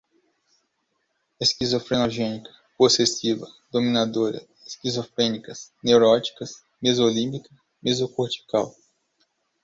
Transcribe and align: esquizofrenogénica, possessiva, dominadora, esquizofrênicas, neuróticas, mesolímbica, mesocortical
esquizofrenogénica, 1.39 2.49
possessiva, 2.75 3.45
dominadora, 3.71 4.41
esquizofrênicas, 4.65 5.71
neuróticas, 5.83 6.63
mesolímbica, 6.81 7.51
mesocortical 7.83 8.75